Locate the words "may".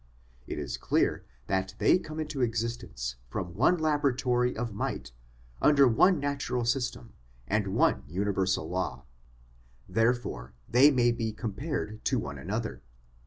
10.89-11.11